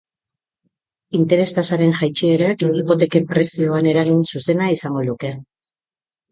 Interes 1.19 1.45
tasaren 1.57 1.93
jaitsierak 1.99 2.65
hipoteken 2.71 3.29
prezioan 3.35 3.93
eragin 3.95 4.27
zuzena 4.35 4.75
izango 4.81 5.09
luke. 5.13 5.35